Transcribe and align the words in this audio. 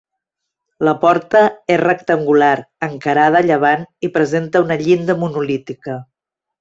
La 0.87 0.93
porta 1.01 1.41
és 1.73 1.77
rectangular, 1.81 2.49
encarada 2.87 3.39
a 3.43 3.47
llevant 3.49 3.85
i 4.09 4.11
presenta 4.17 4.63
una 4.67 4.79
llinda 4.83 5.19
monolítica. 5.27 6.01